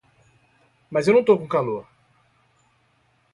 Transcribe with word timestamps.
Mas 0.89 1.07
eu 1.07 1.13
não 1.13 1.19
estou 1.19 1.37
com 1.37 1.47
calor. 1.47 1.85